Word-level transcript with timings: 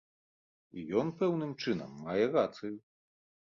І 0.77 0.85
ён 1.01 1.11
пэўным 1.19 1.53
чынам 1.67 1.91
мае 2.09 2.19
рацыю. 2.39 2.75